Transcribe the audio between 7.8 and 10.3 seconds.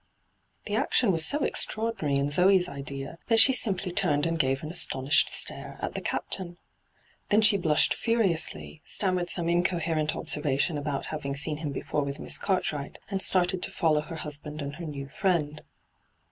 furiously, stammered some incoherent